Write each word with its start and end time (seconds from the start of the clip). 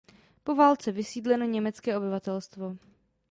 Po 0.43 0.55
válce 0.55 0.91
vysídleno 0.91 1.45
německé 1.45 1.97
obyvatelstvo. 1.97 2.77